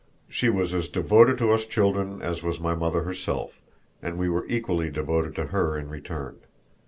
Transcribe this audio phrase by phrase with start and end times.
[0.27, 3.61] She was as devoted to us children as was my mother herself,
[4.01, 6.37] and we were equally devoted to her in return.